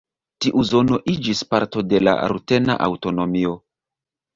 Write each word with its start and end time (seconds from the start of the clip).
Tiu 0.45 0.63
zono 0.69 0.99
iĝis 1.13 1.43
parto 1.53 1.85
de 1.93 2.03
la 2.09 2.19
rutena 2.35 2.83
aŭtonomio. 2.91 3.59